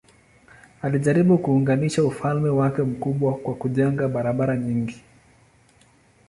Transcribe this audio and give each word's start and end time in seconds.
Alijaribu 0.81 1.37
kuunganisha 1.37 2.03
ufalme 2.03 2.49
wake 2.49 2.81
mkubwa 2.81 3.33
kwa 3.37 3.55
kujenga 3.55 4.07
barabara 4.07 4.57
nyingi. 4.57 5.03